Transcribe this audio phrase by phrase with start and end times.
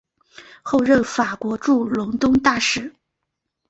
[0.63, 2.91] 后任法国驻伦敦大使。